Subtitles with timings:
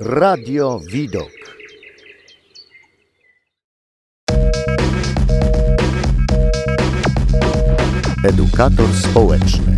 [0.00, 1.30] Radio Widok.
[8.24, 9.76] Edukator społeczny.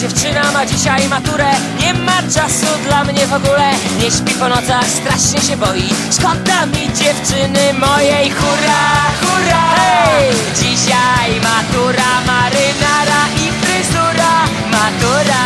[0.00, 1.50] Dziewczyna ma dzisiaj maturę.
[1.80, 3.70] Nie ma czasu dla mnie w ogóle.
[4.00, 5.88] Nie śpi po nocach, strasznie się boi.
[6.12, 8.30] Szkoda mi dziewczyny mojej?
[8.30, 8.84] Hurra,
[9.20, 9.64] hurra!
[9.76, 10.30] Hej!
[10.56, 14.34] Dzisiaj matura marynara i fryzura.
[14.70, 15.44] Matura!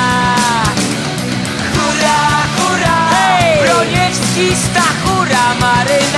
[1.74, 2.20] Hurra,
[2.56, 3.08] hurra!
[3.10, 3.62] Hej!
[3.62, 6.17] Broniewski, Stachura Marynara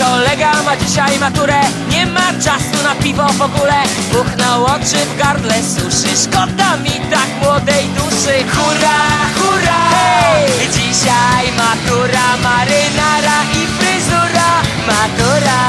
[0.00, 1.60] kolega ma dzisiaj maturę.
[1.90, 3.78] Nie ma czasu na piwo w ogóle.
[4.12, 8.34] Buchnął oczy w gardle suszy Szkoda mi tak młodej duszy.
[8.54, 8.98] Hurra,
[9.36, 9.80] hurra!
[9.90, 10.68] Hej!
[10.76, 14.50] Dzisiaj matura marynara i fryzura.
[14.88, 15.60] Matura!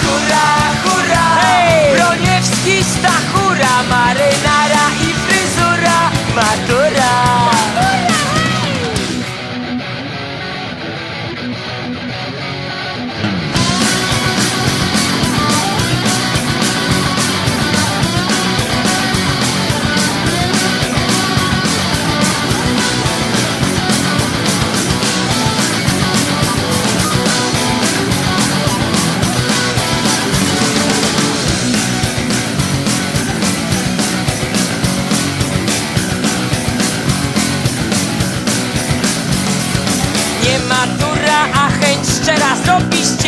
[0.00, 0.48] Hurra,
[0.84, 1.26] hurra!
[1.42, 1.96] Hej!
[1.96, 4.91] Broniewski, Stachura Marynara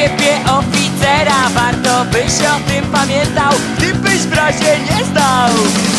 [0.04, 1.48] ciebie oficera.
[1.54, 5.50] Warto byś o tym pamiętał Gdybyś w razie nie zdał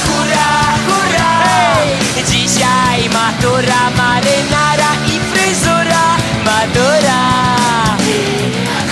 [0.05, 0.51] Hurra,
[0.87, 1.31] hurra!
[1.43, 2.23] Hej!
[2.31, 6.05] Dzisiaj matura marynara i fryzura.
[6.45, 7.21] Matura!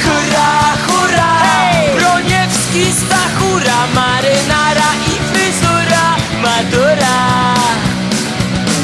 [0.03, 0.51] Hurra,
[0.87, 1.31] hurra!
[1.43, 1.95] Hej!
[1.95, 6.05] Broniewski, Stachura Marynara i fryzura.
[6.41, 7.17] Matura!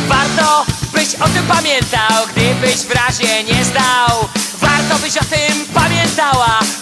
[0.08, 4.30] Warto byś o tym pamiętał, gdybyś w razie nie zdał
[4.62, 6.79] Warto byś o tym pamiętała, sour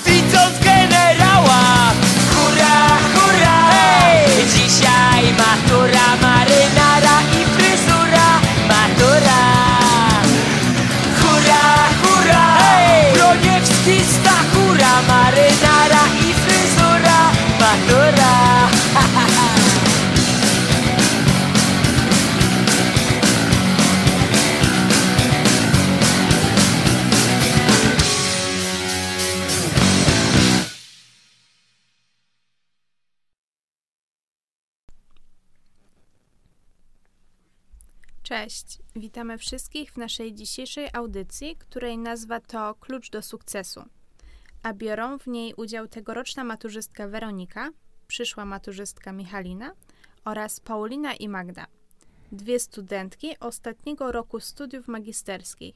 [38.27, 43.83] Cześć, witamy wszystkich w naszej dzisiejszej audycji, której nazwa to Klucz do sukcesu.
[44.63, 47.69] A biorą w niej udział tegoroczna maturzystka Weronika,
[48.07, 49.71] przyszła maturzystka Michalina
[50.25, 51.65] oraz Paulina i Magda,
[52.31, 55.75] dwie studentki ostatniego roku studiów magisterskich.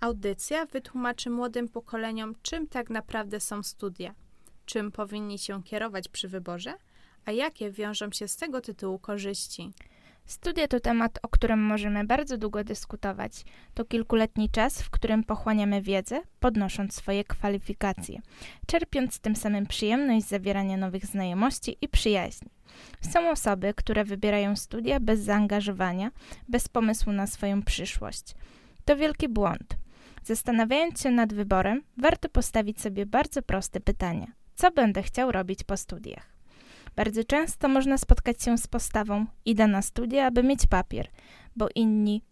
[0.00, 4.14] Audycja wytłumaczy młodym pokoleniom, czym tak naprawdę są studia,
[4.64, 6.74] czym powinni się kierować przy wyborze,
[7.24, 9.72] a jakie wiążą się z tego tytułu korzyści.
[10.30, 13.44] Studia to temat, o którym możemy bardzo długo dyskutować.
[13.74, 18.20] To kilkuletni czas, w którym pochłaniamy wiedzę, podnosząc swoje kwalifikacje,
[18.66, 22.50] czerpiąc tym samym przyjemność zawierania nowych znajomości i przyjaźni.
[23.00, 26.10] Są osoby, które wybierają studia bez zaangażowania,
[26.48, 28.34] bez pomysłu na swoją przyszłość.
[28.84, 29.76] To wielki błąd.
[30.22, 35.76] Zastanawiając się nad wyborem, warto postawić sobie bardzo proste pytania: co będę chciał robić po
[35.76, 36.29] studiach?
[37.00, 41.08] Bardzo często można spotkać się z postawą: idę na studia, aby mieć papier,
[41.56, 42.22] bo inni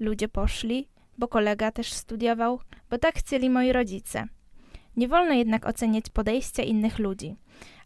[0.00, 0.88] ludzie poszli,
[1.18, 2.60] bo kolega też studiował,
[2.90, 4.24] bo tak chcieli moi rodzice.
[4.96, 7.36] Nie wolno jednak oceniać podejścia innych ludzi,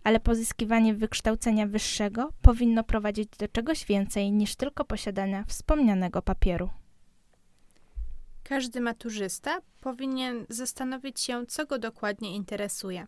[0.05, 6.71] ale pozyskiwanie wykształcenia wyższego powinno prowadzić do czegoś więcej niż tylko posiadania wspomnianego papieru.
[8.43, 13.07] Każdy maturzysta powinien zastanowić się, co go dokładnie interesuje.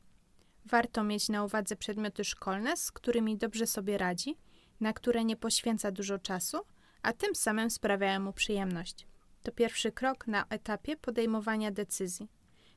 [0.67, 4.37] Warto mieć na uwadze przedmioty szkolne, z którymi dobrze sobie radzi,
[4.81, 6.59] na które nie poświęca dużo czasu,
[7.03, 9.07] a tym samym sprawiają mu przyjemność.
[9.43, 12.29] To pierwszy krok na etapie podejmowania decyzji.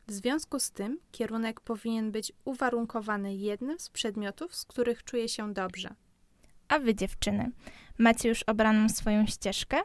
[0.08, 5.54] W związku z tym kierunek powinien być uwarunkowany jednym z przedmiotów, z których czuje się
[5.54, 5.96] dobrze.
[6.68, 7.52] A wy, dziewczyny,
[7.98, 9.82] macie już obraną swoją ścieżkę?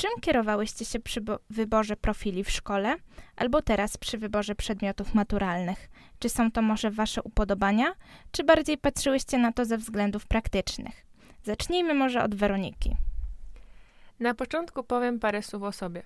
[0.00, 2.96] Czym kierowałyście się przy wyborze profili w szkole,
[3.36, 5.88] albo teraz przy wyborze przedmiotów maturalnych?
[6.18, 7.94] Czy są to może wasze upodobania,
[8.32, 11.06] czy bardziej patrzyłyście na to ze względów praktycznych?
[11.42, 12.96] Zacznijmy może od Weroniki.
[14.20, 16.02] Na początku powiem parę słów o sobie.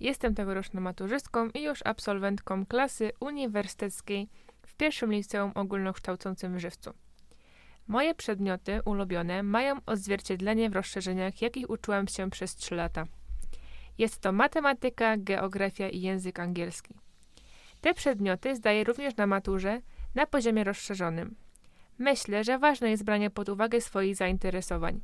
[0.00, 4.28] Jestem tegoroczną maturzystką i już absolwentką klasy uniwersyteckiej
[4.66, 6.90] w pierwszym liceum ogólnokształcącym w Żywcu.
[7.86, 13.06] Moje przedmioty ulubione mają odzwierciedlenie w rozszerzeniach, jakich uczyłam się przez 3 lata.
[14.02, 16.94] Jest to matematyka, geografia i język angielski.
[17.80, 19.80] Te przedmioty zdaję również na maturze
[20.14, 21.34] na poziomie rozszerzonym.
[21.98, 25.00] Myślę, że ważne jest branie pod uwagę swoich zainteresowań.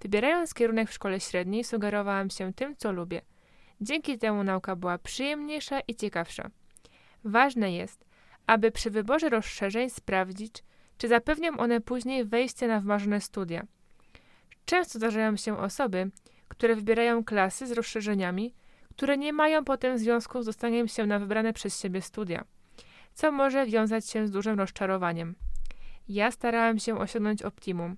[0.00, 3.22] Wybierając kierunek w szkole średniej, sugerowałam się tym, co lubię.
[3.80, 6.50] Dzięki temu nauka była przyjemniejsza i ciekawsza.
[7.24, 8.04] Ważne jest,
[8.46, 10.64] aby przy wyborze rozszerzeń sprawdzić,
[10.98, 13.66] czy zapewnią one później wejście na wymarzone studia.
[14.64, 16.10] Często zdarzają się osoby,
[16.52, 18.54] które wybierają klasy z rozszerzeniami,
[18.90, 22.44] które nie mają potem związku z dostaniem się na wybrane przez siebie studia,
[23.14, 25.34] co może wiązać się z dużym rozczarowaniem.
[26.08, 27.96] Ja starałam się osiągnąć optimum,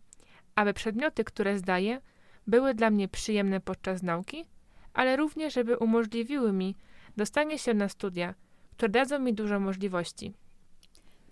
[0.55, 2.01] aby przedmioty, które zdaję,
[2.47, 4.45] były dla mnie przyjemne podczas nauki,
[4.93, 6.77] ale również, żeby umożliwiły mi
[7.17, 8.35] dostanie się na studia,
[8.77, 10.35] które dadzą mi dużo możliwości.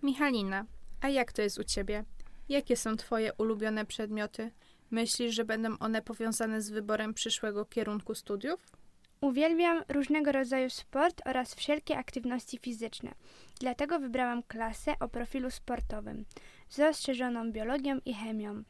[0.03, 0.67] Michalina,
[1.01, 2.05] a jak to jest u ciebie?
[2.49, 4.51] Jakie są twoje ulubione przedmioty?
[4.93, 8.67] Myślisz, że będą one powiązane z wyborem przyszłego kierunku studiów?
[9.21, 13.15] Uwielbiam różnego rodzaju sport oraz wszelkie aktywności fizyczne.
[13.61, 16.25] Dlatego wybrałam klasę o profilu sportowym
[16.69, 18.63] z rozszerzoną biologią i chemią.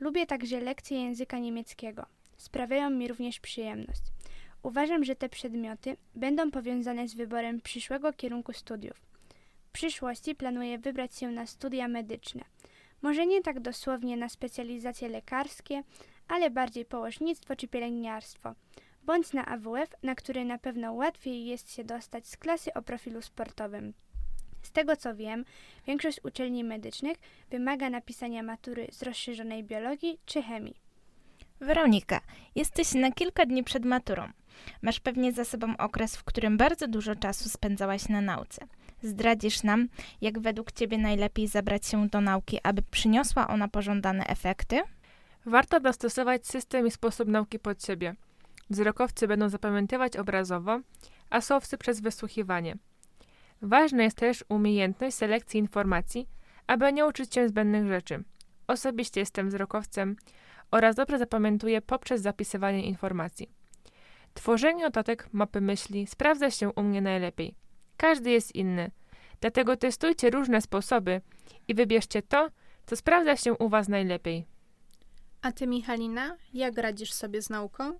[0.00, 2.06] Lubię także lekcje języka niemieckiego.
[2.36, 4.02] Sprawiają mi również przyjemność.
[4.62, 8.96] Uważam, że te przedmioty będą powiązane z wyborem przyszłego kierunku studiów.
[9.68, 12.44] W przyszłości planuję wybrać się na studia medyczne.
[13.04, 15.82] Może nie tak dosłownie na specjalizacje lekarskie,
[16.28, 18.54] ale bardziej położnictwo czy pielęgniarstwo,
[19.02, 23.22] bądź na AWF, na który na pewno łatwiej jest się dostać z klasy o profilu
[23.22, 23.94] sportowym.
[24.62, 25.44] Z tego co wiem,
[25.86, 27.16] większość uczelni medycznych
[27.50, 30.76] wymaga napisania matury z rozszerzonej biologii czy chemii.
[31.60, 32.20] Weronika,
[32.54, 34.28] jesteś na kilka dni przed maturą.
[34.82, 38.66] Masz pewnie za sobą okres, w którym bardzo dużo czasu spędzałaś na nauce.
[39.04, 39.88] Zdradzisz nam,
[40.20, 44.82] jak według Ciebie najlepiej zabrać się do nauki, aby przyniosła ona pożądane efekty?
[45.46, 48.14] Warto dostosować system i sposób nauki pod siebie.
[48.70, 50.80] Wzrokowcy będą zapamiętywać obrazowo,
[51.30, 52.76] a słowcy przez wysłuchiwanie.
[53.62, 56.28] Ważna jest też umiejętność selekcji informacji,
[56.66, 58.24] aby nie uczyć się zbędnych rzeczy.
[58.66, 60.16] Osobiście jestem wzrokowcem
[60.70, 63.50] oraz dobrze zapamiętuję poprzez zapisywanie informacji.
[64.34, 67.63] Tworzenie notatek mapy myśli sprawdza się u mnie najlepiej.
[67.96, 68.90] Każdy jest inny,
[69.40, 71.20] dlatego testujcie różne sposoby
[71.68, 72.48] i wybierzcie to,
[72.86, 74.46] co sprawdza się u Was najlepiej.
[75.42, 77.98] A ty, Michalina, jak radzisz sobie z nauką?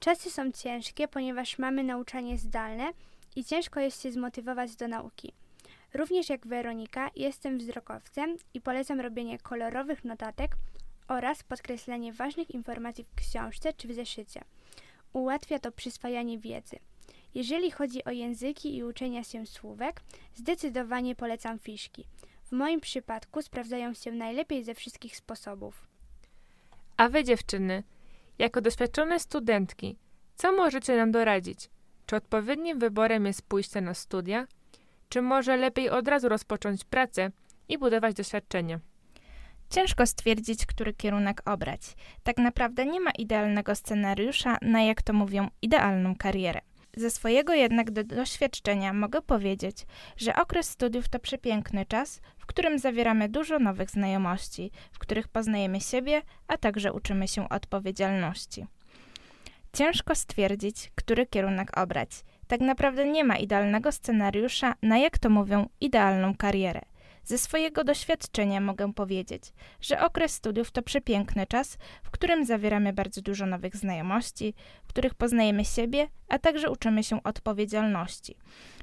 [0.00, 2.92] Czasy są ciężkie, ponieważ mamy nauczanie zdalne
[3.36, 5.32] i ciężko jest się zmotywować do nauki.
[5.94, 10.56] Również jak Weronika, jestem wzrokowcem i polecam robienie kolorowych notatek
[11.08, 14.44] oraz podkreślenie ważnych informacji w książce czy w zeszycie.
[15.12, 16.76] Ułatwia to przyswajanie wiedzy.
[17.36, 20.02] Jeżeli chodzi o języki i uczenia się słówek,
[20.34, 22.04] zdecydowanie polecam fiszki.
[22.42, 25.86] W moim przypadku sprawdzają się najlepiej ze wszystkich sposobów.
[26.96, 27.82] A wy dziewczyny,
[28.38, 29.96] jako doświadczone studentki,
[30.34, 31.70] co możecie nam doradzić?
[32.06, 34.46] Czy odpowiednim wyborem jest pójście na studia?
[35.08, 37.30] Czy może lepiej od razu rozpocząć pracę
[37.68, 38.80] i budować doświadczenie?
[39.70, 41.80] Ciężko stwierdzić, który kierunek obrać.
[42.22, 46.60] Tak naprawdę nie ma idealnego scenariusza na, jak to mówią, idealną karierę.
[46.98, 49.86] Ze swojego jednak do doświadczenia mogę powiedzieć,
[50.16, 55.80] że okres studiów to przepiękny czas, w którym zawieramy dużo nowych znajomości, w których poznajemy
[55.80, 58.66] siebie, a także uczymy się odpowiedzialności.
[59.72, 62.10] Ciężko stwierdzić, który kierunek obrać.
[62.46, 66.80] Tak naprawdę nie ma idealnego scenariusza na, jak to mówią, idealną karierę.
[67.26, 69.42] Ze swojego doświadczenia mogę powiedzieć,
[69.80, 74.54] że okres studiów to przepiękny czas, w którym zawieramy bardzo dużo nowych znajomości,
[74.84, 78.36] w których poznajemy siebie, a także uczymy się odpowiedzialności.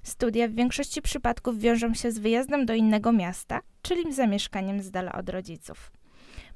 [0.04, 5.12] Studia w większości przypadków wiążą się z wyjazdem do innego miasta, czyli zamieszkaniem z dala
[5.12, 5.92] od rodziców.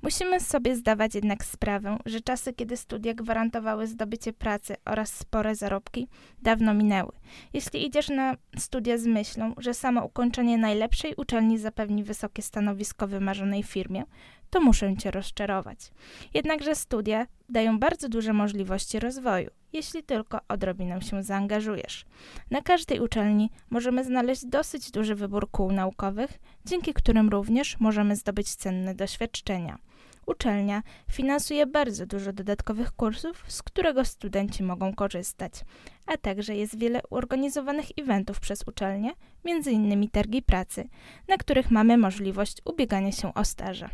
[0.01, 6.07] Musimy sobie zdawać jednak sprawę, że czasy, kiedy studia gwarantowały zdobycie pracy oraz spore zarobki,
[6.41, 7.11] dawno minęły.
[7.53, 13.63] Jeśli idziesz na studia z myślą, że samo ukończenie najlepszej uczelni zapewni wysokie stanowisko wymarzonej
[13.63, 14.03] firmie,
[14.49, 15.79] to muszę cię rozczarować.
[16.33, 22.05] Jednakże studia dają bardzo duże możliwości rozwoju, jeśli tylko odrobinę się zaangażujesz.
[22.51, 28.55] Na każdej uczelni możemy znaleźć dosyć duży wybór kół naukowych, dzięki którym również możemy zdobyć
[28.55, 29.77] cenne doświadczenia.
[30.27, 35.53] Uczelnia finansuje bardzo dużo dodatkowych kursów, z którego studenci mogą korzystać,
[36.05, 39.11] a także jest wiele organizowanych eventów przez uczelnię,
[39.45, 40.09] m.in.
[40.09, 40.89] targi pracy,
[41.27, 43.89] na których mamy możliwość ubiegania się o staże.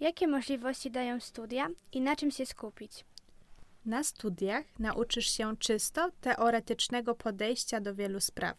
[0.00, 3.04] Jakie możliwości dają studia i na czym się skupić?
[3.88, 8.56] Na studiach nauczysz się czysto teoretycznego podejścia do wielu spraw.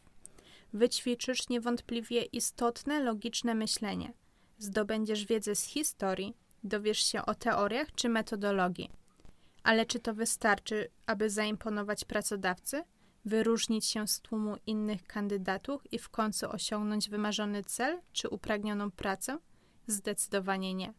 [0.73, 4.13] Wyćwiczysz niewątpliwie istotne logiczne myślenie.
[4.57, 6.33] Zdobędziesz wiedzę z historii,
[6.63, 8.89] dowiesz się o teoriach czy metodologii.
[9.63, 12.83] Ale czy to wystarczy, aby zaimponować pracodawcy,
[13.25, 19.37] wyróżnić się z tłumu innych kandydatów i w końcu osiągnąć wymarzony cel czy upragnioną pracę?
[19.87, 20.93] Zdecydowanie nie.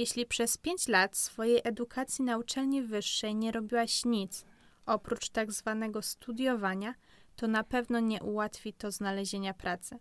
[0.00, 4.44] Jeśli przez pięć lat swojej edukacji na uczelni wyższej nie robiłaś nic,
[4.86, 6.94] oprócz tak zwanego studiowania,
[7.36, 9.98] to na pewno nie ułatwi to znalezienia pracy.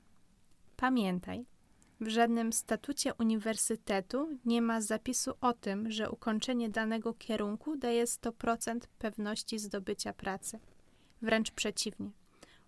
[0.76, 1.46] Pamiętaj,
[2.02, 8.80] w żadnym statucie uniwersytetu nie ma zapisu o tym, że ukończenie danego kierunku daje 100%
[9.00, 10.60] pewności zdobycia pracy.
[11.22, 12.12] Wręcz przeciwnie.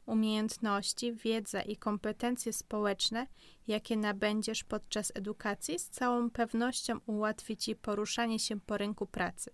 [0.06, 3.28] Umiejętności, wiedza i kompetencje społeczne,
[3.68, 9.52] jakie nabędziesz podczas edukacji, z całą pewnością ułatwi ci poruszanie się po rynku pracy,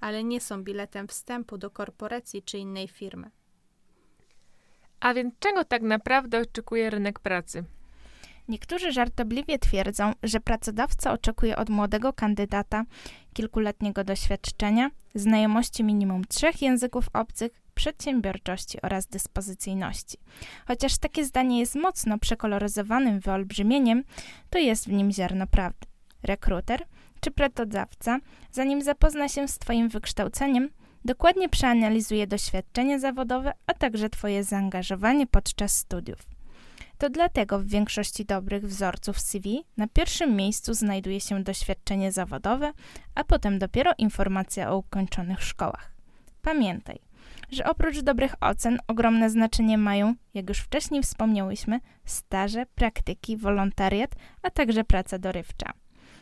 [0.00, 3.30] ale nie są biletem wstępu do korporacji czy innej firmy.
[5.00, 7.64] A więc czego tak naprawdę oczekuje rynek pracy?
[8.48, 12.84] Niektórzy żartobliwie twierdzą, że pracodawca oczekuje od młodego kandydata
[13.32, 20.18] kilkuletniego doświadczenia, znajomości minimum trzech języków obcych, przedsiębiorczości oraz dyspozycyjności.
[20.66, 24.04] Chociaż takie zdanie jest mocno przekoloryzowanym wyolbrzymieniem,
[24.50, 25.86] to jest w nim ziarno prawdy.
[26.22, 26.82] Rekruter
[27.20, 28.18] czy pracodawca,
[28.52, 30.70] zanim zapozna się z Twoim wykształceniem,
[31.04, 36.18] dokładnie przeanalizuje doświadczenie zawodowe, a także Twoje zaangażowanie podczas studiów.
[36.98, 42.72] To dlatego w większości dobrych wzorców CV na pierwszym miejscu znajduje się doświadczenie zawodowe,
[43.14, 45.92] a potem dopiero informacja o ukończonych szkołach.
[46.42, 47.05] Pamiętaj,
[47.50, 54.10] że oprócz dobrych ocen ogromne znaczenie mają, jak już wcześniej wspomniałyśmy, staże, praktyki, wolontariat,
[54.42, 55.72] a także praca dorywcza.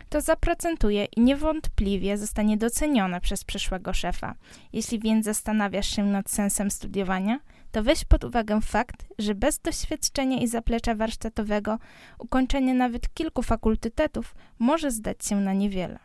[0.08, 4.34] To zaprocentuje i niewątpliwie zostanie docenione przez przyszłego szefa.
[4.72, 7.40] Jeśli więc zastanawiasz się nad sensem studiowania,
[7.72, 11.78] to weź pod uwagę fakt, że bez doświadczenia i zaplecza warsztatowego
[12.18, 15.98] ukończenie nawet kilku fakultetów może zdać się na niewiele.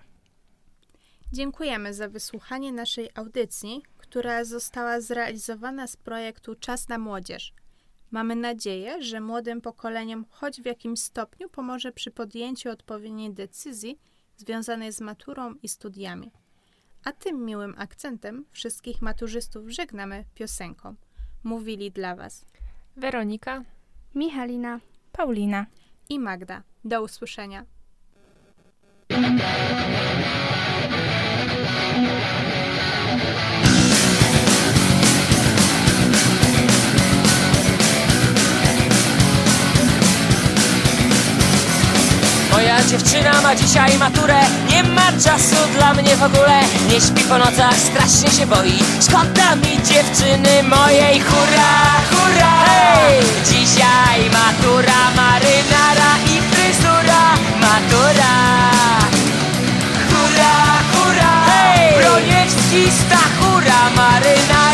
[1.31, 7.53] Dziękujemy za wysłuchanie naszej audycji, która została zrealizowana z projektu Czas na Młodzież.
[8.11, 13.99] Mamy nadzieję, że młodym pokoleniom choć w jakimś stopniu pomoże przy podjęciu odpowiedniej decyzji
[14.37, 16.31] związanej z maturą i studiami.
[17.03, 20.95] A tym miłym akcentem wszystkich maturzystów żegnamy piosenką.
[21.43, 22.45] Mówili dla Was
[22.97, 23.63] Weronika,
[24.15, 24.79] Michalina.
[25.11, 25.65] Paulina.
[26.09, 26.63] i Magda.
[26.83, 27.65] Do usłyszenia.
[42.59, 44.39] Moja dziewczyna ma dzisiaj maturę.
[44.69, 46.59] Nie ma czasu dla mnie w ogóle.
[46.89, 48.79] Nie śpi po nocach, strasznie się boi.
[49.01, 51.19] Szkoda mi dziewczyny mojej?
[51.19, 51.73] Hurra,
[52.09, 52.53] hurra!
[52.65, 53.19] Hej!
[53.49, 57.23] Dzisiaj matura marynara i fryzura.
[57.61, 58.33] Matura!
[60.09, 60.55] Hurra,
[60.93, 61.33] hurra!
[61.47, 61.93] Hej!
[61.99, 64.68] Broniewski, Stachura Marynara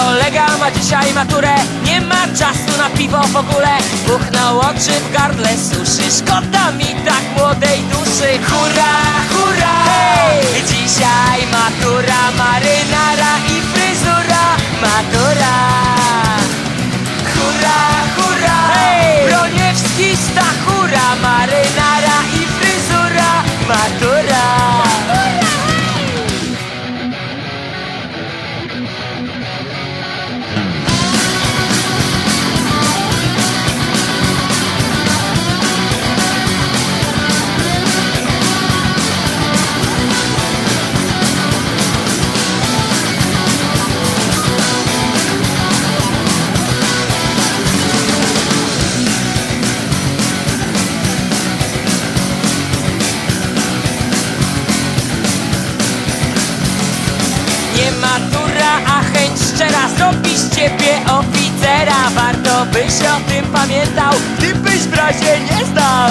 [0.00, 1.54] kolega ma dzisiaj maturę.
[1.84, 3.72] Nie ma czasu na piwo w ogóle.
[4.06, 8.30] Buchnął oczy w gardle suszy Szkoda mi tak młodej duszy.
[8.48, 8.94] Hurra,
[9.32, 9.74] hurra!
[9.90, 10.64] Hej!
[10.70, 14.44] Dzisiaj matura marynara i fryzura.
[14.82, 15.56] Matura!
[17.34, 17.80] Hurra,
[18.16, 18.58] hurra!
[18.74, 19.28] Hej!
[19.28, 20.69] Broniewski, Stachura
[61.80, 64.14] cholera Warto byś o tym pamiętał.
[64.40, 66.10] Ty byś w razie nie znał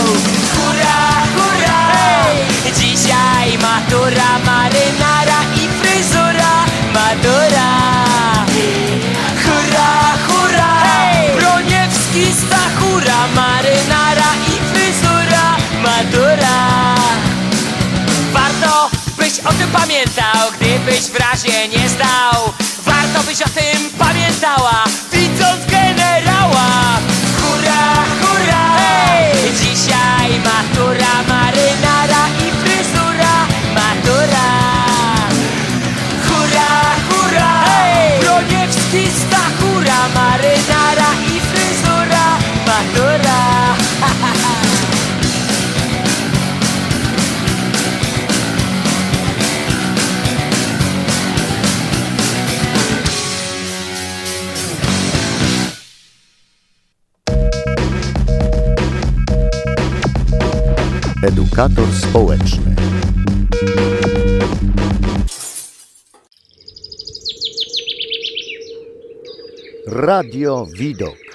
[0.55, 0.99] Hurra,
[1.35, 1.79] hurra.
[1.91, 2.73] Hey!
[2.79, 6.65] Dzisiaj matura marynara I fryzura.
[6.93, 7.69] Madura
[9.43, 10.79] Hurra, hurra.
[10.83, 11.35] Hey!
[11.39, 15.57] Broniewski Stachura Marynara i fryzura.
[15.83, 16.95] Madura
[18.33, 22.38] Warto byś o tym pamiętał Gdybyś w razie nie znał
[61.59, 62.75] Edukator społeczny.
[69.87, 71.28] Radio Widok.